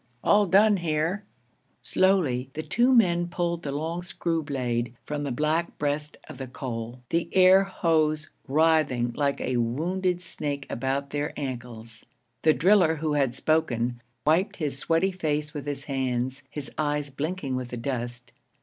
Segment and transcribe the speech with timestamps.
[0.23, 1.25] 'All done here.'
[1.83, 6.47] Slowly the two men pulled the long screw blade from the black breast of the
[6.47, 12.03] coal, the air hose writhing like a wounded snake about their ankles.
[12.41, 17.55] The driller who had spoken wiped his sweaty face with his hands, his eyes blinking
[17.55, 18.33] with the dust.